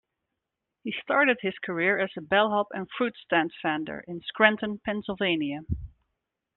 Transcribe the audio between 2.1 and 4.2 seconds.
a bellhop and fruit stand vendor